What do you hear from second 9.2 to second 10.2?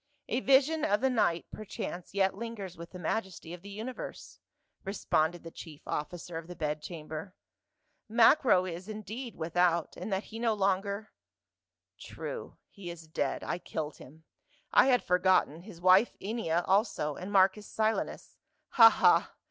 without, in